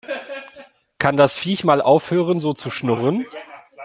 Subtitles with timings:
[0.97, 3.27] Kann das Viech mal aufhören so zu schnurren?